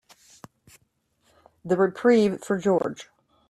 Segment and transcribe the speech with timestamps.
[1.63, 3.07] The reprieve for George.